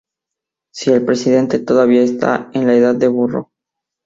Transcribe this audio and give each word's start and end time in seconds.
Si 0.73 0.89
el 0.89 1.05
presidente 1.05 1.59
todavía 1.59 2.01
está 2.01 2.49
en 2.55 2.65
"la 2.65 2.73
edad 2.73 2.95
del 2.95 3.11
burro"". 3.11 3.51